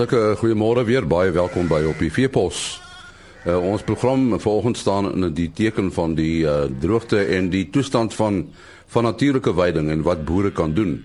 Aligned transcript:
Hartlike 0.00 0.36
goeiemôre 0.40 0.80
weer. 0.88 1.04
Baie 1.04 1.28
welkom 1.30 1.66
by 1.68 1.82
op 1.84 1.98
die 2.00 2.08
Veepos. 2.08 2.80
Uh, 3.44 3.58
ons 3.60 3.82
program 3.84 4.30
vanoggend 4.40 4.78
staan 4.80 5.10
in 5.10 5.26
die 5.36 5.50
teken 5.52 5.90
van 5.92 6.14
die 6.16 6.40
uh, 6.48 6.70
droogte 6.80 7.18
en 7.36 7.50
die 7.52 7.66
toestand 7.68 8.16
van 8.16 8.46
van 8.94 9.04
natuurlike 9.04 9.52
veiding 9.52 9.90
en 9.92 10.06
wat 10.08 10.24
boere 10.24 10.54
kan 10.56 10.72
doen. 10.72 11.04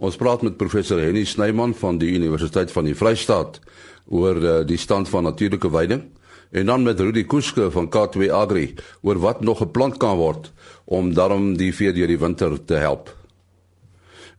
Ons 0.00 0.16
praat 0.16 0.40
met 0.40 0.56
professor 0.56 1.02
Henny 1.04 1.26
Snyman 1.28 1.76
van 1.76 2.00
die 2.00 2.14
Universiteit 2.16 2.72
van 2.72 2.88
die 2.88 2.96
Vrystaat 2.96 3.60
oor 4.08 4.40
uh, 4.40 4.56
die 4.64 4.80
stand 4.80 5.12
van 5.12 5.28
natuurlike 5.28 5.68
veiding 5.76 6.08
en 6.50 6.72
dan 6.72 6.88
met 6.88 7.00
Rudy 7.00 7.26
Kuske 7.28 7.68
van 7.70 7.92
K2 7.92 8.32
Agri 8.32 8.70
oor 9.02 9.20
wat 9.20 9.44
nog 9.44 9.60
geplant 9.60 10.00
kan 10.00 10.16
word 10.16 10.48
om 10.88 11.12
daarom 11.12 11.58
die 11.60 11.74
vee 11.76 11.92
deur 11.92 12.08
die 12.08 12.22
winter 12.24 12.56
te 12.64 12.80
help. 12.80 13.19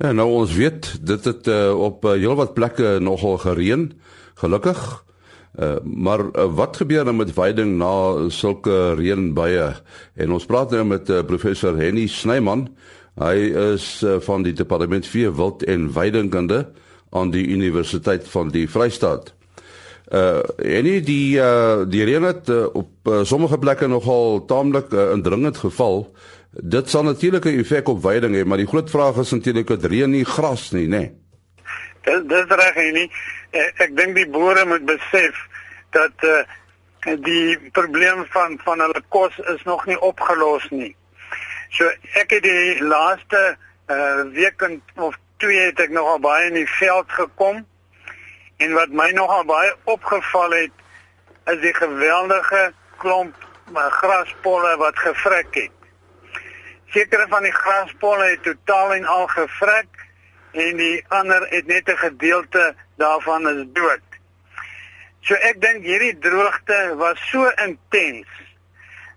En 0.02 0.18
nou 0.18 0.28
ons 0.34 0.54
weet 0.58 0.88
dit 1.05 1.26
het 1.30 1.48
uh, 1.48 1.78
op 1.78 2.05
uh, 2.05 2.18
heelwat 2.18 2.55
plekke 2.58 2.98
nogal 3.05 3.38
gereën, 3.38 3.91
gelukkig. 4.41 4.80
Uh, 5.60 5.76
maar 5.84 6.24
uh, 6.26 6.48
wat 6.55 6.80
gebeur 6.82 7.05
dan 7.05 7.20
met 7.20 7.34
veiding 7.36 7.76
na 7.77 8.30
sulke 8.34 8.94
reënbuie? 8.98 9.68
En 10.16 10.32
ons 10.34 10.48
praat 10.50 10.74
nou 10.74 10.86
met 10.90 11.10
uh, 11.10 11.22
professor 11.27 11.77
Henny 11.77 12.08
Snyman. 12.10 12.70
Hy 13.22 13.36
is 13.76 14.00
uh, 14.02 14.18
van 14.26 14.48
die 14.48 14.55
departement 14.58 15.05
vee 15.05 15.30
wild 15.30 15.68
en 15.70 15.91
veidingkunde 15.94 16.63
aan 17.12 17.30
die 17.30 17.46
Universiteit 17.54 18.26
van 18.32 18.49
die 18.49 18.66
Vrystaat. 18.70 19.34
Uh 20.12 20.41
en 20.58 20.88
die 21.08 21.38
uh 21.40 21.86
die 21.88 22.04
reën 22.04 22.24
het 22.27 22.49
uh, 22.52 22.66
op 22.76 23.08
uh, 23.08 23.22
sommige 23.24 23.58
plekke 23.58 23.88
nogal 23.88 24.41
taamlik 24.46 24.91
uh, 24.91 25.12
indringend 25.13 25.57
geval. 25.57 26.10
Dit 26.52 26.90
sal 26.90 27.04
natuurlik 27.04 27.46
'n 27.46 27.60
effek 27.60 27.88
op 27.88 28.02
veiding 28.02 28.35
hê, 28.35 28.46
maar 28.46 28.57
die 28.57 28.68
groot 28.68 28.90
vraag 28.90 29.16
is 29.16 29.32
natuurlik 29.32 29.68
dat 29.68 29.84
reën 29.84 30.10
nie 30.10 30.26
gras 30.26 30.71
nie, 30.71 30.88
nê. 30.88 30.98
Nee. 30.98 32.24
Dis 32.24 32.46
reg 32.48 32.76
nie. 32.76 33.12
Ek, 33.52 33.74
ek 33.77 33.96
dink 33.96 34.16
die 34.16 34.30
boere 34.30 34.66
moet 34.66 34.85
besef 34.85 35.48
dat 35.90 36.12
uh, 36.24 36.44
die 37.24 37.70
probleem 37.72 38.26
van 38.26 38.60
van 38.63 38.79
hulle 38.79 39.02
kos 39.07 39.38
is 39.38 39.63
nog 39.63 39.85
nie 39.85 39.99
opgelos 39.99 40.70
nie. 40.70 40.96
So 41.70 41.88
ek 42.13 42.29
het 42.35 42.44
die 42.44 42.84
laaste 42.84 43.57
uh, 43.88 44.22
week 44.35 44.79
of 44.96 45.16
twee 45.38 45.60
het 45.60 45.79
ek 45.79 45.90
nogal 45.90 46.20
baie 46.20 46.48
in 46.48 46.60
die 46.60 46.70
veld 46.79 47.12
gekom 47.12 47.66
en 48.57 48.74
wat 48.74 48.90
my 48.90 49.12
nogal 49.12 49.46
baie 49.46 49.76
opgeval 49.84 50.52
het 50.52 50.72
is 51.46 51.62
die 51.62 51.74
geweldige 51.74 52.74
klomp 52.98 53.35
uh, 53.72 53.88
graspolle 54.02 54.76
wat 54.77 54.99
gevrek 54.99 55.55
het 55.55 55.80
sekere 56.92 57.28
van 57.30 57.44
die 57.44 57.56
graspolle 57.56 58.30
het 58.34 58.44
totaal 58.44 58.94
en 58.94 59.06
al 59.06 59.28
gevrek 59.28 60.08
en 60.52 60.78
die 60.78 61.04
ander 61.08 61.48
het 61.50 61.68
net 61.68 61.90
'n 61.90 61.98
gedeelte 61.98 62.76
daarvan 62.98 63.48
is 63.48 63.66
dood. 63.74 64.08
So 65.22 65.34
ek 65.34 65.62
dink 65.62 65.84
hierdie 65.84 66.18
droogte 66.18 66.96
was 66.97 67.19
so 67.30 67.50
intens 67.64 68.28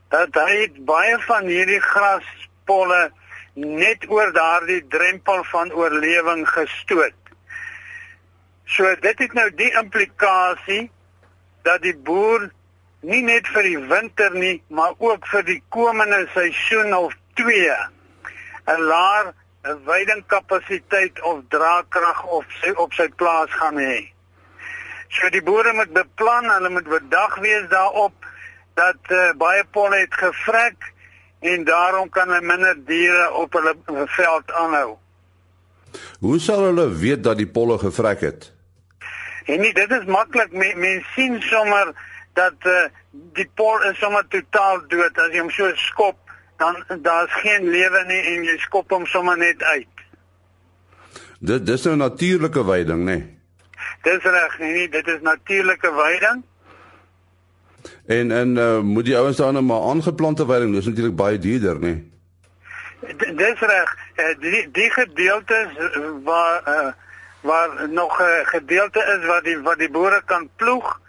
dat 0.08 0.34
hy 0.34 0.70
baie 0.78 1.18
van 1.18 1.46
hierdie 1.48 1.80
graspolle 1.80 3.12
net 3.54 4.04
oor 4.10 4.32
daardie 4.32 4.82
drempel 4.88 5.44
van 5.44 5.72
oorlewing 5.72 6.48
gestoot. 6.48 7.20
So 8.64 8.94
dit 9.00 9.18
het 9.18 9.32
nou 9.32 9.48
die 9.54 9.70
implikasie 9.80 10.90
dat 11.62 11.82
die 11.82 11.96
boer 11.96 12.50
nie 13.00 13.22
net 13.22 13.48
vir 13.52 13.62
die 13.62 13.80
winter 13.88 14.32
nie, 14.36 14.62
maar 14.68 14.94
ook 14.98 15.26
vir 15.26 15.44
die 15.44 15.60
komende 15.68 16.24
seisoen 16.32 16.94
of 16.96 17.14
2 17.34 17.70
'n 18.66 18.80
laer 18.80 19.32
veidingkapasiteit 19.84 21.22
of 21.22 21.40
draagkrag 21.48 22.24
of 22.24 22.44
sy 22.60 22.72
op 22.76 22.92
sy 22.92 23.08
plaas 23.16 23.52
gaan 23.60 23.78
hê. 23.80 24.10
So 25.08 25.30
die 25.30 25.42
boere 25.42 25.72
moet 25.72 25.92
beplan, 25.92 26.50
hulle 26.50 26.70
moet 26.70 26.88
bedag 26.88 27.38
wees 27.44 27.68
daarop 27.70 28.26
dat 28.74 29.12
uh, 29.12 29.30
baie 29.38 29.64
polle 29.70 30.02
het 30.02 30.14
gevrek 30.14 30.90
en 31.40 31.64
daarom 31.64 32.08
kan 32.10 32.28
hulle 32.28 32.46
minder 32.46 32.76
diere 32.86 33.30
op 33.32 33.52
hulle 33.52 33.76
veld 34.16 34.52
aanhou. 34.52 34.96
Hoe 36.20 36.38
sal 36.40 36.64
hulle 36.64 36.88
weet 36.90 37.22
dat 37.24 37.38
die 37.38 37.48
polle 37.48 37.78
gevrek 37.78 38.20
het? 38.20 38.50
En 39.44 39.60
nie, 39.60 39.72
dit 39.76 39.90
is 39.90 40.04
maklik. 40.08 40.52
Mense 40.52 40.76
men 40.80 41.04
sien 41.14 41.40
sommer 41.42 41.92
dat 42.34 42.66
uh, 42.66 42.86
die 43.36 43.48
pol 43.54 43.82
is 43.90 43.98
sommer 44.00 44.24
totaal 44.28 44.82
dood 44.88 45.18
as 45.20 45.30
jy 45.32 45.42
hom 45.44 45.52
so 45.54 45.68
skop 45.78 46.23
dan 46.64 47.02
daar's 47.02 47.32
geen 47.42 47.68
lewe 47.68 48.04
nie 48.08 48.22
en 48.32 48.48
jy 48.48 48.56
skop 48.58 48.90
hom 48.90 49.06
sommer 49.06 49.36
net 49.38 49.62
uit. 49.62 49.94
Dit 51.38 51.66
dis 51.66 51.84
'n 51.84 51.88
nou 51.88 52.08
natuurlike 52.08 52.64
veiding, 52.64 53.04
nê? 53.04 53.18
Nee. 53.18 53.34
Dis 54.02 54.22
reg, 54.22 54.58
nee, 54.58 54.88
dit 54.88 55.06
is 55.06 55.20
natuurlike 55.20 55.92
veiding. 55.96 56.42
En 58.06 58.30
en 58.30 58.56
uh, 58.56 58.80
moet 58.80 59.04
die 59.04 59.16
ouens 59.16 59.36
dan 59.36 59.52
nou 59.52 59.64
maar 59.64 59.80
aangeplante 59.80 60.46
veiding, 60.46 60.74
dis 60.74 60.86
natuurlik 60.86 61.16
baie 61.16 61.38
duurder, 61.38 61.74
nê? 61.74 61.80
Nee. 61.80 62.12
Dis 63.36 63.60
reg. 63.60 63.96
Uh, 64.16 64.34
die 64.40 64.70
die 64.72 64.90
gedeeltes 64.90 65.68
waar 66.24 66.62
uh, 66.68 66.92
waar 67.40 67.88
nog 67.88 68.18
'n 68.20 68.22
uh, 68.22 68.46
gedeelte 68.46 69.18
is 69.18 69.26
wat 69.26 69.44
die 69.44 69.58
wat 69.58 69.78
die 69.78 69.90
boere 69.90 70.22
kan 70.24 70.48
ploeg. 70.56 71.00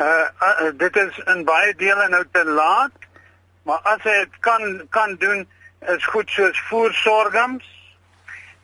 Uh, 0.00 0.06
uh 0.06 0.70
dit 0.76 0.96
is 0.96 1.18
in 1.24 1.44
baie 1.44 1.74
dele 1.74 2.08
nou 2.08 2.24
te 2.30 2.44
laat 2.44 3.05
Maar 3.66 3.80
as 3.82 4.02
hy 4.06 4.14
dit 4.22 4.34
kan 4.46 4.62
kan 4.94 5.16
doen 5.18 5.42
is 5.94 6.04
goed 6.06 6.30
soos 6.30 6.58
voorsorgings. 6.68 7.66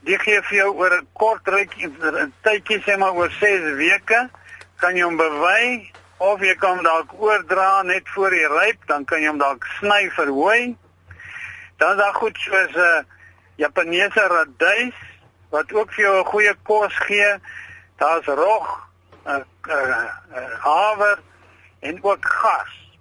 Die 0.07 0.19
gee 0.19 0.43
vir 0.43 0.57
jou 0.57 0.69
oor 0.79 0.95
'n 0.99 1.09
kort 1.13 1.49
'n 1.49 2.33
tydjie 2.43 2.83
sê 2.83 2.97
maar 2.99 3.15
oor 3.19 3.31
6 3.31 3.75
weke 3.79 4.31
kan 4.77 4.97
jy 4.97 5.03
hom 5.03 5.17
bewy 5.17 5.91
of 6.19 6.41
jy 6.41 6.55
kan 6.55 6.83
dalk 6.83 7.13
oordra 7.19 7.83
net 7.83 8.09
voor 8.15 8.31
hy 8.31 8.47
ryp, 8.47 8.87
dan 8.87 9.05
kan 9.05 9.21
jy 9.21 9.29
hom 9.29 9.39
dalk 9.39 9.67
sny 9.79 10.11
vir 10.11 10.27
hooi. 10.27 10.77
Dan 11.79 11.91
is 11.91 11.99
daar 12.03 12.15
goed 12.15 12.39
soos 12.39 12.75
'n 12.75 12.79
uh, 12.79 13.03
Japaneese 13.57 14.27
radys 14.27 14.95
wat 15.51 15.73
ook 15.73 15.93
vir 15.93 16.05
jou 16.05 16.19
'n 16.19 16.31
goeie 16.31 16.55
kos 16.63 16.95
gee. 17.07 17.41
Daar's 17.97 18.27
rog, 18.27 18.89
uh, 19.27 19.43
uh, 19.69 20.07
uh, 20.35 20.55
haver 20.59 21.19
en 21.81 22.03
ook 22.03 22.25
gas. 22.25 22.92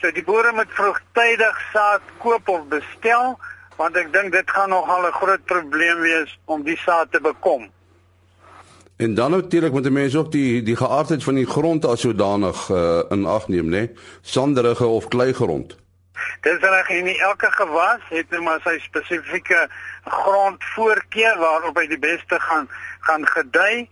So 0.00 0.12
die 0.12 0.24
boere 0.24 0.52
moet 0.52 0.72
vroegtydig 0.76 1.60
saad 1.72 2.02
koop 2.18 2.48
of 2.48 2.66
bestel 2.68 3.38
want 3.76 3.96
ek 3.96 4.12
dink 4.12 4.32
dit 4.32 4.50
gaan 4.50 4.72
nogal 4.72 5.06
'n 5.06 5.12
groot 5.12 5.44
probleem 5.44 6.00
wees 6.00 6.38
om 6.44 6.62
die 6.62 6.76
saad 6.76 7.12
te 7.12 7.20
bekom. 7.20 7.70
En 8.96 9.14
dan 9.14 9.30
natuurlik 9.30 9.72
moet 9.72 9.90
mense 9.92 10.18
ook 10.18 10.32
die 10.32 10.62
die 10.62 10.76
geaardheid 10.76 11.24
van 11.24 11.34
die 11.34 11.46
grond 11.46 11.84
as 11.84 12.00
sodanig 12.00 12.68
uh, 12.68 13.02
in 13.08 13.26
ag 13.26 13.48
neem, 13.48 13.68
né? 13.68 13.90
Sanderige 14.20 14.86
of 14.86 15.08
kleigrond. 15.08 15.76
Dis 16.40 16.58
reg 16.58 16.88
en 16.88 17.06
elke 17.06 17.50
gewas 17.50 18.00
het 18.08 18.30
nou 18.30 18.42
maar 18.42 18.60
sy 18.64 18.78
spesifieke 18.78 19.68
grondvoorkeur 20.04 21.36
waarop 21.38 21.76
hy 21.76 21.86
die 21.86 21.98
beste 21.98 22.40
gaan 22.40 22.68
gaan 23.00 23.26
gedei, 23.26 23.88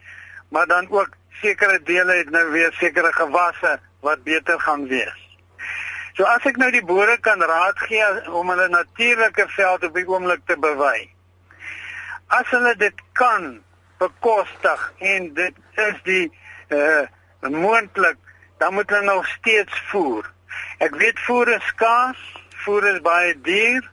maar 0.49 0.67
dan 0.67 0.89
ook 0.91 1.11
sekere 1.43 1.81
dele 1.85 2.13
het 2.13 2.31
nou 2.31 2.51
weer 2.51 2.73
sekere 2.73 3.13
gewasse 3.13 3.79
wat 4.01 4.23
beter 4.23 4.61
gaan 4.61 4.89
wees. 4.89 5.24
So 6.15 6.23
as 6.31 6.45
ek 6.47 6.61
nou 6.63 6.69
die 6.71 6.85
boere 6.87 7.17
kan 7.19 7.43
raad 7.43 7.79
gee 7.89 8.07
om 8.31 8.51
hulle 8.53 8.69
natuurlike 8.71 9.49
veld 9.51 9.87
op 9.89 9.97
die 9.99 10.07
oomblik 10.07 10.45
te 10.47 10.55
bewy. 10.63 11.09
As 12.31 12.47
hulle 12.55 12.77
dit 12.79 13.01
kan 13.19 13.57
bekostig 13.99 14.85
en 15.11 15.27
dit 15.35 15.59
is 15.89 15.99
die 16.07 16.27
uh 16.71 17.03
moontlik, 17.45 18.17
dan 18.57 18.73
moet 18.73 18.89
hulle 18.89 19.05
nog 19.05 19.27
steeds 19.29 19.83
voer. 19.91 20.31
Ek 20.81 20.95
weet 20.97 21.19
voer 21.27 21.51
is 21.59 21.67
skaars, 21.75 22.23
voer 22.65 22.87
is 22.95 23.03
baie 23.05 23.35
duur, 23.45 23.91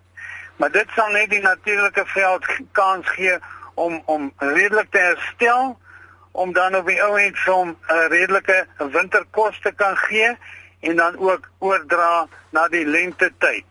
maar 0.56 0.72
dit 0.72 0.94
sal 0.96 1.12
net 1.12 1.34
die 1.34 1.42
natuurlike 1.42 2.06
veld 2.14 2.48
kans 2.78 3.10
gee 3.18 3.36
om 3.74 3.98
om 4.06 4.30
redelik 4.38 4.94
te 4.94 5.02
herstel 5.10 5.74
om 6.32 6.54
dan 6.54 6.78
op 6.78 6.88
die 6.88 7.02
ou 7.04 7.18
end 7.20 7.40
van 7.50 7.74
'n 7.74 7.76
uh, 7.98 8.08
redelike 8.14 8.66
winterkos 8.78 9.60
te 9.66 9.74
kan 9.74 9.98
gee 9.98 10.38
en 10.82 10.96
dan 10.96 11.18
ook 11.18 11.50
oordra 11.60 12.28
na 12.50 12.68
die 12.74 12.86
lente 12.86 13.32
tyd. 13.38 13.66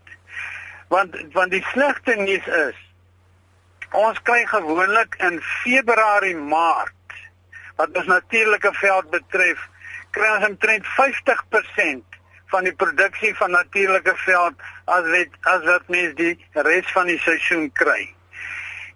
Want 0.87 1.15
want 1.31 1.51
die 1.51 1.65
slegte 1.71 2.15
nuus 2.15 2.47
is 2.47 2.79
ons 3.91 4.21
kry 4.27 4.45
gewoonlik 4.47 5.17
in 5.19 5.41
Februarie 5.63 6.35
Maart 6.35 7.19
wat 7.75 7.97
ons 7.97 8.07
natuurlike 8.07 8.71
veld 8.79 9.09
betref 9.11 9.67
kry 10.15 10.29
ons 10.35 10.47
omtrent 10.47 10.87
50% 10.95 12.19
van 12.51 12.67
die 12.67 12.75
produksie 12.75 13.31
van 13.39 13.51
natuurlike 13.55 14.15
veld 14.25 14.63
as 14.85 15.07
dit 15.11 15.37
as 15.53 15.63
wat 15.67 15.87
mens 15.87 16.15
die 16.19 16.33
res 16.67 16.91
van 16.95 17.07
die 17.07 17.19
seisoen 17.23 17.69
kry. 17.79 18.09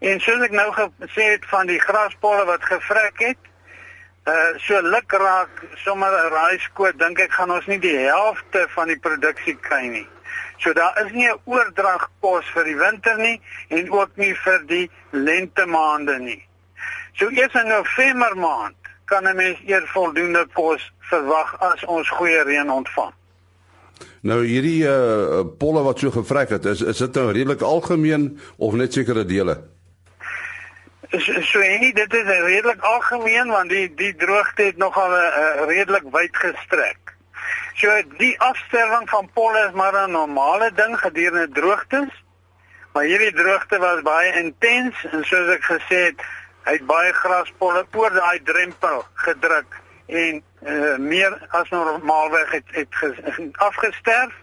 En 0.03 0.19
soos 0.23 0.43
ek 0.43 0.55
nou 0.55 0.67
gesê 0.75 1.29
het 1.35 1.45
van 1.51 1.69
die 1.71 1.79
graspolle 1.79 2.43
wat 2.49 2.67
gevrek 2.67 3.21
het, 3.23 3.51
Uh 4.25 4.57
so 4.57 4.81
luk 4.81 5.11
raak 5.11 5.49
sommer 5.83 6.09
'n 6.09 6.31
raaiskoot 6.33 6.97
dink 6.97 7.19
ek 7.19 7.31
gaan 7.31 7.51
ons 7.51 7.65
nie 7.67 7.79
die 7.79 7.97
helfte 7.97 8.65
van 8.75 8.87
die 8.87 8.97
produksie 8.97 9.53
kry 9.67 9.85
nie. 9.87 10.07
So 10.57 10.73
daar 10.73 10.97
is 11.05 11.11
nie 11.11 11.29
'n 11.29 11.39
oordrag 11.45 12.09
kos 12.21 12.45
vir 12.53 12.63
die 12.63 12.75
winter 12.75 13.17
nie 13.17 13.41
en 13.69 13.91
ook 13.91 14.17
nie 14.17 14.33
vir 14.33 14.65
die 14.65 14.89
lente 15.11 15.65
maande 15.65 16.17
nie. 16.19 16.41
So 17.13 17.29
eers 17.29 17.53
in 17.53 17.67
November 17.67 18.35
maand 18.35 18.75
kan 19.05 19.27
'n 19.27 19.35
mens 19.35 19.59
eers 19.65 19.89
voldoende 19.91 20.47
kos 20.53 20.91
verwag 20.99 21.61
as 21.61 21.85
ons 21.85 22.09
goeie 22.09 22.43
reën 22.43 22.69
ontvang. 22.69 23.13
Nou 24.21 24.41
hierdie 24.41 24.83
uh 24.89 25.45
polle 25.57 25.83
wat 25.83 25.99
so 25.99 26.09
gevrek 26.11 26.49
het, 26.49 26.65
is 26.65 26.81
is 26.81 26.97
dit 26.97 27.13
nou 27.13 27.31
redelik 27.31 27.61
algemeen 27.61 28.39
of 28.57 28.73
net 28.73 28.93
sekere 28.93 29.25
dele? 29.25 29.74
So, 31.11 31.41
so 31.41 31.59
nie 31.59 31.93
dit 31.93 32.13
is 32.13 32.25
redelik 32.25 32.81
algemeen 32.81 33.47
want 33.53 33.69
die 33.69 33.87
die 33.93 34.15
droogte 34.15 34.63
het 34.69 34.77
nogal 34.77 35.09
'n 35.09 35.33
uh, 35.41 35.65
redelik 35.69 36.07
wyd 36.11 36.37
gestrek. 36.37 37.13
So 37.75 38.01
die 38.17 38.39
afsterwing 38.39 39.09
van 39.09 39.29
polle 39.33 39.65
is 39.67 39.73
maar 39.73 40.07
'n 40.07 40.11
normale 40.11 40.71
ding 40.73 40.99
gedurende 40.99 41.49
droogtes. 41.49 42.23
Maar 42.93 43.03
hierdie 43.03 43.33
droogte 43.33 43.77
was 43.77 44.01
baie 44.01 44.31
intens 44.33 45.05
en 45.11 45.23
soos 45.25 45.49
ek 45.55 45.63
gesê 45.63 45.97
het, 46.09 46.21
hy 46.63 46.71
het 46.71 46.85
baie 46.85 47.13
graspolle 47.13 47.85
oor 47.91 48.13
daai 48.13 48.43
drempel 48.43 49.05
gedruk 49.13 49.81
en 50.05 50.43
uh, 50.61 50.97
meer 50.97 51.47
as 51.49 51.69
normaalweg 51.69 52.51
het, 52.51 52.67
het 52.71 52.87
ges, 52.89 53.17
afgesterf. 53.51 54.33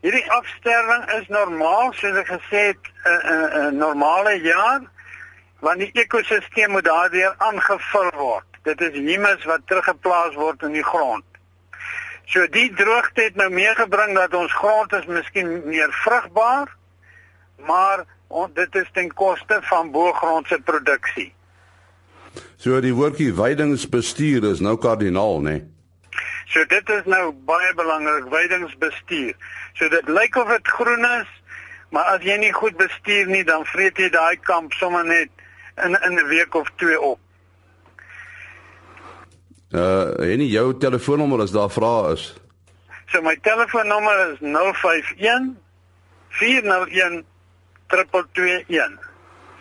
Hierdie 0.00 0.30
afsterwing 0.30 1.10
is 1.10 1.28
normaal 1.28 1.92
soos 1.92 2.16
ek 2.16 2.28
gesê 2.28 2.60
het 2.72 2.82
'n 3.04 3.08
uh, 3.08 3.30
uh, 3.32 3.54
uh, 3.54 3.70
normale 3.72 4.40
jaar 4.40 4.80
want 5.64 5.80
die 5.80 5.90
ekosisteem 6.04 6.76
moet 6.76 6.84
daardeur 6.84 7.34
aangevul 7.38 8.10
word. 8.20 8.60
Dit 8.68 8.80
is 8.84 8.96
humus 8.96 9.44
wat 9.48 9.64
teruggeplaas 9.66 10.36
word 10.36 10.62
in 10.68 10.76
die 10.76 10.84
grond. 10.84 11.24
So 12.28 12.46
die 12.48 12.70
droogte 12.76 13.26
het 13.26 13.36
nou 13.36 13.50
meegebring 13.52 14.14
dat 14.16 14.34
ons 14.36 14.52
grond 14.60 14.92
is 14.96 15.06
miskien 15.08 15.60
meer 15.64 15.92
vrugbaar 16.04 16.72
maar 17.66 18.04
on, 18.26 18.50
dit 18.54 18.74
is 18.74 18.88
ten 18.92 19.12
koste 19.12 19.58
van 19.62 19.90
boergrondse 19.90 20.60
produksie. 20.64 21.32
So 22.56 22.80
die 22.80 22.94
woordjie 22.94 23.34
weidingsbestuur 23.34 24.48
is 24.50 24.60
nou 24.60 24.76
kardinaal, 24.80 25.40
né? 25.40 25.50
Nee? 25.50 25.70
So 26.50 26.64
dit 26.70 26.88
is 26.88 27.06
nou 27.10 27.32
baie 27.46 27.72
belangrik, 27.74 28.26
weidingsbestuur. 28.30 29.34
So 29.78 29.88
dit 29.88 30.08
lyk 30.08 30.36
of 30.36 30.50
dit 30.50 30.68
groen 30.68 31.06
is, 31.20 31.30
maar 31.94 32.10
as 32.14 32.26
jy 32.26 32.36
nie 32.42 32.52
goed 32.52 32.76
bestuur 32.78 33.30
nie, 33.30 33.44
dan 33.46 33.64
vreet 33.70 33.98
jy 33.98 34.10
daai 34.10 34.36
kamp 34.42 34.74
sommer 34.78 35.06
net 35.06 35.30
in 35.76 35.98
in 36.02 36.18
'n 36.18 36.28
week 36.28 36.54
of 36.54 36.70
twee 36.76 37.00
op. 37.00 37.18
Uh, 39.70 40.32
en 40.32 40.46
jou 40.46 40.78
telefoonnommer 40.78 41.40
as 41.40 41.50
daar 41.50 41.70
vrae 41.70 42.12
is. 42.12 42.34
So 43.06 43.22
my 43.22 43.38
telefoonnommer 43.42 44.32
is 44.32 44.38
051 44.40 45.56
401 46.28 47.24
3221. 47.86 49.12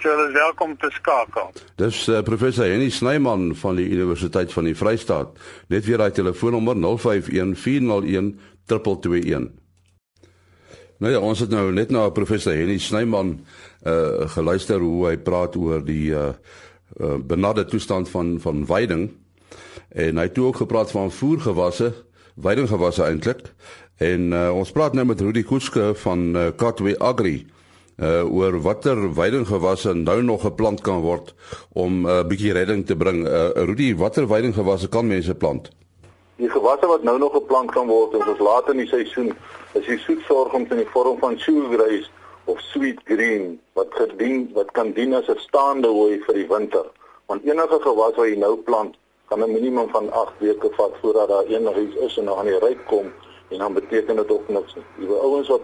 So 0.01 0.09
hulle 0.09 0.27
is 0.27 0.33
welkom 0.33 0.77
te 0.77 0.89
skakel. 0.91 1.51
Dis 1.75 2.07
uh, 2.07 2.21
professor 2.21 2.67
Henny 2.67 2.89
Snyman 2.89 3.55
van 3.55 3.75
die 3.75 3.89
Universiteit 3.89 4.53
van 4.53 4.63
die 4.63 4.75
Vrystaat. 4.75 5.27
Net 5.67 5.85
weer 5.85 5.97
daai 5.97 6.11
telefoonnommer 6.11 6.75
0514013221. 6.75 9.62
Nou 10.97 11.11
ja, 11.11 11.19
ons 11.19 11.39
het 11.39 11.49
nou 11.49 11.71
net 11.73 11.91
na 11.91 12.09
professor 12.13 12.53
Henny 12.53 12.77
Snyman 12.77 13.37
uh 13.87 14.27
geluister 14.35 14.79
hoe 14.79 15.07
hy 15.09 15.17
praat 15.17 15.55
oor 15.59 15.81
die 15.83 16.13
uh, 16.13 16.31
uh 17.01 17.17
benade 17.19 17.65
toestand 17.65 18.09
van 18.09 18.37
van 18.39 18.65
veiding. 18.65 19.09
En 19.89 20.17
hy 20.17 20.27
het 20.29 20.37
ook 20.39 20.61
gepraat 20.61 20.91
van 20.91 21.11
voergewasse, 21.11 21.93
veidinggewasse 22.41 23.03
eintlik. 23.03 23.53
En 23.97 24.31
uh, 24.33 24.49
ons 24.55 24.71
praat 24.71 24.93
nou 24.93 25.05
met 25.05 25.21
Rudy 25.21 25.43
Kuske 25.43 25.91
van 25.95 26.35
uh, 26.35 26.47
Katwe 26.55 26.95
Agri 26.99 27.43
uh 28.01 28.23
oor 28.25 28.55
watter 28.61 28.97
weidinggewasse 29.13 29.93
nou 29.93 30.21
nog 30.23 30.41
geplant 30.41 30.81
kan 30.81 31.01
word 31.01 31.35
om 31.73 32.01
'n 32.01 32.09
uh, 32.09 32.23
bietjie 32.25 32.53
redding 32.53 32.85
te 32.85 32.95
bring. 32.95 33.27
Uh 33.27 33.49
Rudy, 33.53 33.95
watter 33.95 34.27
weidinggewasse 34.27 34.89
kan 34.89 35.07
mense 35.07 35.35
plant? 35.35 35.69
Die 36.35 36.49
gewasse 36.49 36.87
wat 36.87 37.03
nou 37.03 37.19
nog 37.19 37.33
geplant 37.33 37.71
kan 37.71 37.87
word, 37.87 38.13
is 38.13 38.39
laat 38.39 38.69
in 38.69 38.77
die 38.77 38.87
seisoen, 38.87 39.33
is 39.73 39.85
die 39.85 39.97
soetsorgums 39.97 40.69
in 40.69 40.83
die 40.83 40.91
vorm 40.93 41.17
van 41.21 41.37
sugargrass 41.41 42.09
of 42.45 42.59
sweet 42.61 42.99
green 43.09 43.59
wat 43.77 43.93
gedien 43.97 44.49
wat 44.53 44.71
kan 44.77 44.91
dien 44.93 45.13
as 45.13 45.29
'n 45.29 45.39
staande 45.39 45.87
hooi 45.87 46.19
vir 46.25 46.33
die 46.33 46.47
winter. 46.47 46.85
Want 47.25 47.43
enige 47.43 47.79
gewas 47.81 48.15
wat 48.15 48.27
jy 48.27 48.35
nou 48.35 48.55
plant, 48.57 48.95
kan 49.29 49.43
'n 49.43 49.53
minimum 49.53 49.89
van 49.89 50.11
8 50.11 50.33
weke 50.39 50.69
vat 50.77 50.93
voordat 51.01 51.27
daar 51.27 51.45
enigiets 51.45 51.95
is 51.95 52.17
en 52.17 52.25
dan 52.25 52.37
aan 52.37 52.45
die 52.45 52.59
ryp 52.59 52.85
kom 52.87 53.11
en 53.49 53.57
dan 53.57 53.73
beteken 53.73 54.15
dit 54.15 54.31
ook 54.31 54.47
niks 54.49 54.75
nie. 54.75 54.83
Die 54.97 55.15
ouens 55.15 55.47
wat 55.47 55.61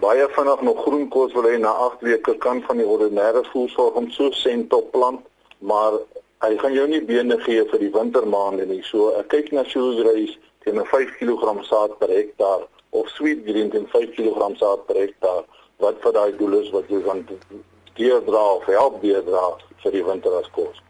baie 0.00 0.28
vinnig 0.28 0.60
nog 0.60 0.82
groen 0.82 1.08
kos 1.08 1.32
wil 1.32 1.42
hê 1.42 1.58
na 1.58 1.70
8 1.70 2.00
weke 2.00 2.36
kan 2.38 2.62
van 2.62 2.76
die 2.76 2.86
ordinêre 2.86 3.44
voedselsorg 3.44 3.94
om 3.94 4.10
so 4.10 4.30
sentop 4.30 4.90
plant, 4.90 5.20
maar 5.58 5.92
hy 6.40 6.56
gaan 6.58 6.72
jou 6.72 6.88
nie 6.88 7.02
bene 7.02 7.38
gee 7.38 7.64
vir 7.64 7.78
die 7.78 7.90
wintermaande 7.90 8.66
nie. 8.66 8.82
So 8.82 9.10
ek 9.18 9.28
kyk 9.28 9.52
na 9.52 9.64
sugargrass 9.64 10.38
teen 10.64 10.78
'n 10.78 10.86
5 10.86 11.16
kg 11.18 11.64
saad 11.64 11.98
per 11.98 12.08
hektaar 12.08 12.66
of 12.92 13.08
sweet 13.16 13.44
green 13.46 13.70
teen 13.72 13.86
5 13.88 14.14
kg 14.16 14.48
saad 14.60 14.86
per 14.86 14.98
hektaar 15.00 15.44
wat 15.82 16.00
vir 16.04 16.16
daai 16.16 16.32
doel 16.36 16.58
is 16.60 16.70
wat 16.74 16.90
jy 16.92 17.00
van 17.06 17.22
deurdra 17.98 18.42
of 18.56 18.66
help 18.70 19.00
deurdra 19.02 19.44
vir 19.84 19.96
die 19.96 20.04
winter 20.06 20.34
as 20.38 20.50
kos. 20.56 20.82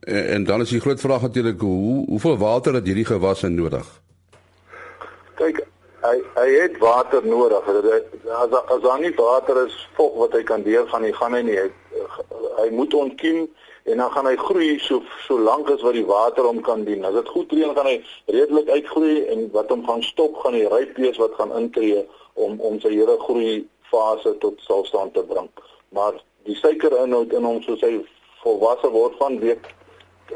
En, 0.00 0.22
en 0.36 0.46
dan 0.48 0.64
is 0.64 0.74
die 0.74 0.80
groot 0.80 1.00
vraag 1.00 1.26
natuurlik 1.26 1.60
hoe 1.60 2.04
hoeveel 2.06 2.38
water 2.40 2.78
het 2.78 2.86
hierdie 2.86 3.08
gewasse 3.08 3.50
nodig? 3.52 3.88
Kyk, 5.40 5.60
hy 6.04 6.16
hy 6.38 6.46
het 6.54 6.78
water 6.82 7.26
nodig. 7.26 7.68
As 8.38 8.54
as 8.60 8.82
daar 8.86 9.02
nie 9.02 9.12
water 9.18 9.64
is, 9.66 9.76
vog 9.98 10.16
wat 10.22 10.38
hy 10.38 10.44
kan 10.52 10.62
deurgaan, 10.62 11.08
hy 11.08 11.12
gaan 11.18 11.36
hy 11.36 11.42
nie 11.48 11.58
hy, 11.58 11.68
hy 12.62 12.68
moet 12.76 12.94
ontkiem 12.94 13.48
en 13.84 13.96
dan 13.96 14.10
gaan 14.10 14.26
hy 14.26 14.36
groei 14.36 14.78
so 14.78 15.02
so 15.26 15.38
lank 15.38 15.70
as 15.70 15.82
wat 15.82 15.96
die 15.96 16.06
water 16.06 16.44
hom 16.44 16.60
kan 16.60 16.84
dien. 16.84 17.04
As 17.04 17.14
dit 17.14 17.28
goed 17.28 17.52
reën 17.52 17.74
gaan 17.76 17.86
hy 17.86 17.98
redelik 18.26 18.68
uitgroei 18.68 19.26
en 19.32 19.50
wat 19.52 19.70
hom 19.72 19.84
gaan 19.86 20.02
stop 20.02 20.36
gaan 20.42 20.56
die 20.58 20.68
ryp 20.68 20.96
wees 20.96 21.20
wat 21.22 21.36
gaan 21.38 21.52
intree 21.58 22.06
om 22.34 22.60
om 22.60 22.80
sy 22.80 22.92
hele 22.94 23.16
groei 23.26 23.66
fase 23.90 24.36
tot 24.44 24.60
stilstand 24.60 25.14
te 25.14 25.24
bring. 25.26 25.48
Maar 25.96 26.20
die 26.48 26.56
suikerinhoud 26.56 27.32
in 27.36 27.44
hom 27.44 27.62
soos 27.62 27.82
hy 27.84 27.98
volwasse 28.44 28.90
word 28.90 29.16
van 29.20 29.38
week 29.40 29.72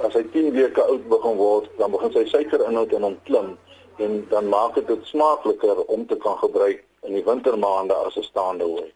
as 0.02 0.16
hy 0.18 0.24
10 0.32 0.50
weke 0.56 0.82
oud 0.82 1.04
begin 1.08 1.36
word, 1.38 1.68
dan 1.78 1.92
begin 1.94 2.10
sy 2.16 2.24
suikerinhoud 2.32 2.92
in 2.96 3.06
hom 3.06 3.14
klim 3.28 3.54
en 4.02 4.24
dan 4.30 4.48
maak 4.50 4.74
dit 4.74 4.88
dit 4.90 5.06
smaakliker 5.06 5.84
om 5.86 6.02
te 6.10 6.16
kan 6.18 6.34
gebruik 6.40 6.82
in 7.06 7.14
die 7.14 7.24
wintermaande 7.24 7.94
as 7.94 8.16
'n 8.16 8.26
staande 8.26 8.64
hooi. 8.64 8.90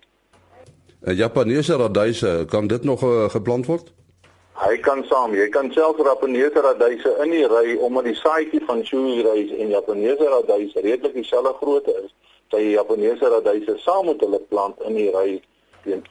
'n 1.06 1.14
Japaneese 1.14 1.76
raduise, 1.76 2.44
kan 2.50 2.66
dit 2.66 2.84
nog 2.84 3.02
uh, 3.02 3.28
geplant 3.30 3.66
word? 3.66 3.92
Hy 4.58 4.76
kan 4.82 5.04
saam, 5.06 5.34
jy 5.38 5.46
kan 5.54 5.68
self 5.70 6.00
Japaneese 6.02 6.58
raduise 6.64 7.12
in 7.22 7.30
die 7.30 7.44
ry 7.46 7.76
omdat 7.78 8.08
die 8.08 8.16
saadjie 8.18 8.58
van 8.66 8.80
sugargrass 8.86 9.52
en 9.54 9.70
Japaneese 9.70 10.26
raduise 10.32 10.82
redelik 10.82 11.14
dieselfde 11.14 11.52
grootte 11.60 11.94
is. 12.00 12.10
Sy 12.50 12.64
Japaneese 12.72 13.30
raduise 13.30 13.76
saam 13.84 14.10
met 14.10 14.24
hulle 14.24 14.40
plant 14.50 14.82
in 14.88 14.98
die 14.98 15.12
ry 15.14 15.38
teen 15.84 16.02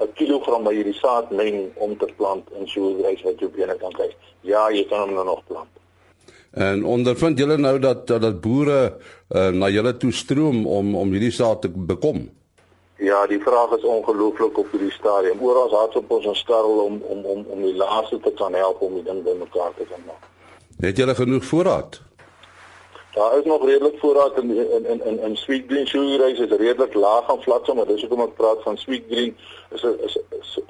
'n 0.00 0.08
kilogram 0.16 0.64
by 0.64 0.72
hierdie 0.72 0.96
saad 0.96 1.30
meng 1.36 1.68
om 1.76 1.92
te 1.98 2.08
plant 2.16 2.48
in 2.58 2.66
sugargrass 2.66 3.28
wat 3.28 3.44
jy 3.44 3.52
binne 3.60 3.76
kan 3.84 3.92
kry. 3.92 4.08
Ja, 4.40 4.70
jy 4.72 4.88
kan 4.88 5.04
hom 5.04 5.14
nou 5.14 5.24
nog 5.28 5.44
plant. 5.46 5.68
En 6.52 6.84
ondervind 6.84 7.38
julle 7.38 7.56
nou 7.56 7.78
dat 7.78 8.06
dat, 8.06 8.40
boere 8.40 8.80
uh, 9.34 9.48
na 9.48 9.68
julle 9.68 9.96
toe 9.96 10.12
stroom 10.12 10.66
om 10.66 10.96
om 10.96 11.12
hierdie 11.12 11.32
saak 11.32 11.60
te 11.60 11.68
bekom? 11.68 12.28
Ja, 13.02 13.26
die 13.26 13.40
vraag 13.42 13.70
is 13.76 13.82
ongelooflik 13.82 14.58
op 14.58 14.70
hierdie 14.70 14.92
stadium. 14.92 15.40
Oral 15.40 15.72
hart 15.74 15.96
op 15.96 16.10
ons 16.10 16.38
skarrel 16.38 16.78
om 16.84 17.00
om 17.02 17.24
om 17.24 17.44
om 17.48 17.62
die 17.62 17.74
laaste 17.74 18.20
te 18.20 18.30
kan 18.38 18.54
help 18.54 18.80
om 18.80 18.94
die 18.94 19.02
ding 19.02 19.22
bymekaar 19.24 19.72
te 19.76 19.86
kan 19.90 20.04
maak. 20.06 20.28
Het 20.78 20.96
julle 20.96 21.14
genoeg 21.14 21.44
voorraad? 21.44 22.00
Daar 23.14 23.38
is 23.38 23.44
nog 23.44 23.64
redelik 23.66 23.98
voorraad 23.98 24.38
in 24.42 24.50
in 24.56 24.86
in 24.86 25.04
in, 25.06 25.18
in 25.20 25.36
sweet 25.36 25.64
green 25.66 26.20
rice 26.20 26.42
is 26.46 26.50
redelik 26.50 26.94
laag 26.94 27.30
aan 27.30 27.42
vlakke, 27.42 27.74
maar 27.74 27.86
dis 27.86 28.00
hoekom 28.00 28.22
ek 28.28 28.36
praat 28.36 28.62
van 28.62 28.78
sweet 28.78 29.10
green 29.10 29.36
is 29.70 29.82
'n 29.82 29.98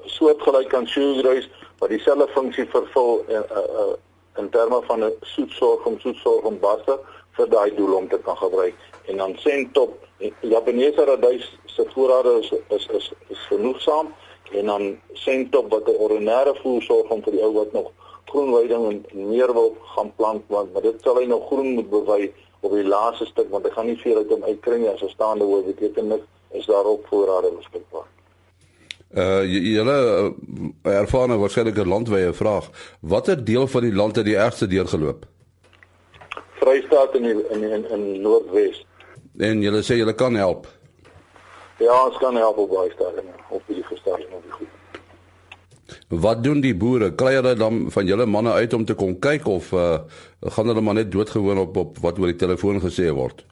soortgelyk 0.05 0.75
aan 0.75 0.87
sugar 0.87 1.33
rice 1.33 1.49
wat 1.79 1.89
dieselfde 1.89 2.29
funksie 2.29 2.67
vervul 2.69 3.25
en 3.29 3.45
uh, 3.51 3.59
uh, 3.83 3.93
in 4.37 4.49
terme 4.51 4.81
van 4.89 5.05
'n 5.05 5.13
soetsorg 5.21 5.85
om 5.85 6.01
soetsorg 6.01 6.43
om 6.43 6.59
basse 6.59 6.99
vir 7.37 7.49
daai 7.49 7.75
doel 7.75 7.93
om 7.93 8.09
te 8.09 8.19
kan 8.19 8.37
gebruik 8.37 8.75
en 9.07 9.17
dan 9.17 9.35
sentop 9.37 9.99
Japaneese 10.41 11.05
raduis 11.05 11.59
se 11.67 11.85
voorrade 11.95 12.39
is 12.41 12.53
is 12.69 12.87
is, 12.87 13.13
is 13.29 13.47
genoegsaam 13.49 14.15
en 14.53 14.67
dan 14.67 14.99
sentop 15.13 15.71
wat 15.71 15.89
'n 15.89 16.03
ordinêre 16.05 16.55
voersorg 16.63 17.11
om 17.11 17.23
vir 17.23 17.33
die 17.33 17.43
ou 17.43 17.53
wat 17.53 17.73
nog 17.73 17.91
groenweiding 18.25 18.85
en 19.11 19.29
meer 19.29 19.53
wil 19.53 19.77
gaan 19.95 20.13
plant 20.17 20.43
want 20.47 20.73
maar 20.73 20.83
dit 20.83 21.03
sal 21.03 21.17
hy 21.17 21.25
nog 21.25 21.47
groen 21.47 21.75
moet 21.75 21.91
bewy 21.91 22.33
op 22.61 22.73
die 22.73 22.85
laaste 22.85 23.27
stuk 23.27 23.51
want 23.51 23.65
hy 23.67 23.71
gaan 23.71 23.87
nie 23.87 24.01
veel 24.05 24.17
uit 24.17 24.31
hom 24.31 24.45
uitkry 24.45 24.79
nie 24.79 24.89
as 24.89 25.03
'n 25.03 25.09
staande 25.17 25.45
hoë 25.45 25.65
beteken 25.73 26.09
niks 26.09 26.29
is 26.53 26.67
daar 26.67 26.85
ook 26.85 27.07
voorrade 27.09 27.53
beskikbaar. 27.57 28.09
Uh 29.13 29.45
julle 29.45 29.97
uh, 30.85 30.97
ervare 31.01 31.37
waarskynlik 31.37 31.77
'n 31.77 31.89
landwyse 31.89 32.33
vraag. 32.33 32.71
Watter 33.01 33.45
deel 33.45 33.67
van 33.67 33.83
die 33.83 33.95
land 33.95 34.17
het 34.17 34.25
die 34.25 34.37
ergste 34.37 34.67
deurgeloop? 34.67 35.25
Vrystaat 36.61 37.15
in 37.15 37.23
die, 37.23 37.49
in 37.51 37.63
in, 37.63 37.91
in 37.91 38.21
Noordwes. 38.21 38.87
En 39.43 39.63
julle 39.63 39.83
sê 39.83 39.99
julle 39.99 40.15
kan 40.15 40.37
help. 40.39 40.69
Ja, 41.83 41.95
ons 42.07 42.19
kan 42.23 42.37
help 42.39 42.59
op 42.63 42.71
baie 42.71 42.91
stadiums 42.95 43.49
op 43.51 43.63
die 43.67 43.83
gestadium 43.83 44.37
op 44.39 44.43
die 44.47 44.53
goed. 44.53 44.69
Wat 46.25 46.43
doen 46.45 46.61
die 46.63 46.75
boere? 46.77 47.11
Kry 47.19 47.33
hulle 47.35 47.55
dan 47.59 47.87
van 47.91 48.07
julle 48.07 48.27
manne 48.27 48.53
uit 48.53 48.75
om 48.77 48.85
te 48.87 48.95
kom 48.95 49.17
kyk 49.19 49.49
of 49.51 49.73
uh, 49.73 49.97
gaan 50.57 50.71
hulle 50.71 50.85
maar 50.85 51.01
net 51.01 51.11
doodgewoon 51.13 51.59
op 51.65 51.81
op 51.83 51.99
wat 52.05 52.21
oor 52.23 52.31
die 52.31 52.39
telefoon 52.45 52.79
gesê 52.85 53.09
word? 53.17 53.43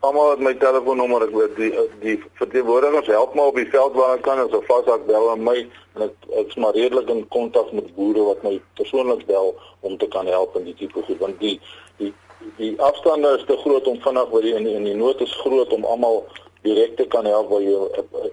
Almal 0.00 0.30
het 0.30 0.42
my 0.42 0.54
telefoonnommer, 0.56 1.26
ek 1.28 1.34
weet 1.36 1.56
die 1.60 1.70
die 2.00 2.16
verteenwoordigers 2.40 3.10
help 3.12 3.34
my 3.36 3.44
op 3.50 3.58
die 3.60 3.68
veld 3.68 3.98
waar 4.00 4.14
ek 4.16 4.24
kan 4.24 4.40
as 4.42 4.54
'n 4.56 4.64
vashak 4.68 5.04
bel 5.06 5.30
aan 5.30 5.44
my 5.44 5.58
en 5.94 6.06
ek 6.08 6.14
ek's 6.42 6.56
maar 6.56 6.74
redelik 6.74 7.12
in 7.14 7.28
kontak 7.28 7.70
met 7.76 7.94
boere 7.94 8.24
wat 8.32 8.42
my 8.42 8.54
persoonlik 8.80 9.26
bel 9.28 9.54
om 9.80 9.98
te 9.98 10.08
kan 10.08 10.26
help 10.26 10.56
in 10.56 10.64
die 10.64 10.74
tipe 10.74 11.04
goed 11.04 11.20
want 11.20 11.38
die 11.40 11.60
die 11.98 12.14
die 12.56 12.74
afstande 12.80 13.36
is 13.38 13.44
te 13.46 13.56
groot 13.56 13.86
om 13.86 14.00
vinnig 14.00 14.30
by 14.30 14.40
die 14.40 14.54
in 14.54 14.64
die, 14.64 14.74
in 14.74 14.84
die 14.84 14.94
nood 14.94 15.20
is 15.20 15.40
groot 15.42 15.72
om 15.72 15.84
almal 15.84 16.24
direk 16.62 16.96
te 16.96 17.06
kan 17.08 17.24
help 17.24 17.48
waar 17.50 17.62
jy 17.64 17.76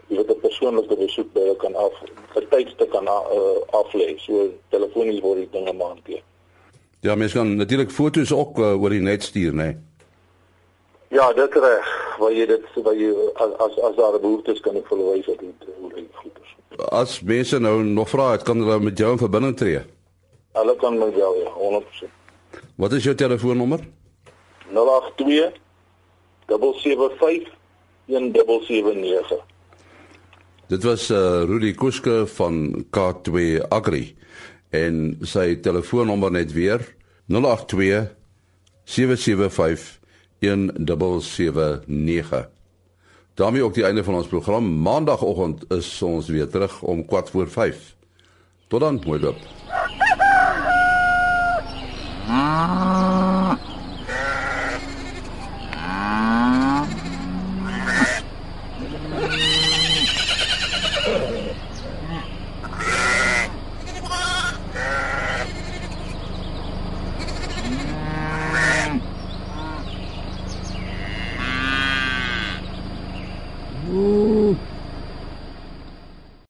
jy 0.10 0.18
weet 0.18 0.32
'n 0.32 0.40
persoonlike 0.42 0.96
besoek 0.96 1.34
by 1.34 1.56
kan 1.64 1.76
af 1.76 1.94
vir 2.34 2.48
tyds 2.50 2.76
te 2.76 2.88
kan 2.92 3.08
uh, 3.08 3.60
aflê. 3.72 4.18
So 4.20 4.50
telefonies 4.70 5.22
word 5.22 5.38
die 5.38 5.50
dinge 5.52 5.74
maar 5.74 5.96
hanteer. 5.96 6.24
Ja, 7.02 7.16
mens 7.16 7.34
kan 7.34 7.56
natuurlik 7.56 7.92
foto's 7.92 8.32
ook 8.32 8.60
uh, 8.60 8.82
oor 8.82 8.90
die 8.90 9.02
net 9.02 9.24
stuur, 9.24 9.54
né? 9.54 9.64
Nee? 9.64 9.78
Ja, 11.10 11.34
dit 11.34 11.54
reg. 11.54 11.88
Waar 12.20 12.34
jy 12.34 12.46
dit 12.46 12.66
waar 12.84 12.96
jy 12.96 13.14
as 13.36 13.78
as 13.80 13.96
daar 13.96 14.14
'n 14.14 14.22
behoefte 14.22 14.52
is 14.52 14.60
kan 14.60 14.76
ek 14.76 14.88
verwys 14.88 15.28
op 15.28 15.40
die 15.40 15.54
hoe 15.80 15.94
dit 15.94 16.06
goed 16.12 16.40
is. 16.42 16.80
As 16.90 17.22
mense 17.22 17.60
nou 17.60 17.84
nog 17.84 18.10
vra, 18.10 18.38
kan 18.38 18.60
hulle 18.60 18.80
met 18.80 18.98
jou 18.98 19.12
in 19.12 19.18
verbinding 19.18 19.56
tree. 19.58 19.82
Hulle 20.52 20.76
kan 20.76 20.98
met 20.98 21.16
jou 21.16 21.38
ja, 21.40 21.52
100%. 21.52 22.10
Wat 22.76 22.94
is 22.94 23.04
jou 23.04 23.16
telefoonnommer? 23.16 23.80
082 24.74 25.52
775 26.48 27.54
1779. 28.06 29.44
Dit 30.68 30.84
was 30.84 31.10
uh, 31.10 31.44
Rudy 31.48 31.74
Kuske 31.74 32.28
van 32.28 32.86
K2 32.92 33.62
Agri 33.70 34.16
en 34.70 35.18
sy 35.22 35.56
telefoonnommer 35.64 36.32
net 36.32 36.52
weer 36.54 36.84
082 37.28 38.12
775 38.84 40.00
1779. 40.40 42.56
daarmee 43.38 43.64
ook 43.64 43.74
die 43.74 43.84
einde 43.84 44.04
van 44.04 44.16
ons 44.16 44.28
program. 44.28 44.82
Maandagoggend 44.82 45.72
is 45.72 46.02
ons 46.02 46.28
weer 46.28 46.50
terug 46.50 46.82
om 46.82 47.06
kwart 47.06 47.30
voor 47.30 47.48
5. 47.48 47.96
Tot 48.68 48.80
dan, 48.80 49.02
mooi 49.06 49.20
loop. 49.20 49.38
Ah. 52.60 53.07